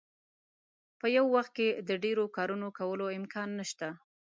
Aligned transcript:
په 0.99 1.07
یو 1.17 1.25
وخت 1.35 1.51
کې 1.57 1.67
د 1.87 1.89
ډیرو 2.03 2.23
کارونو 2.37 2.67
کولو 2.79 3.05
امکان 3.19 3.49
نشته. 3.59 3.87